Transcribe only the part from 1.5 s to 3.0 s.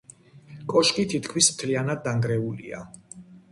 მთლიანად დანგრეულია.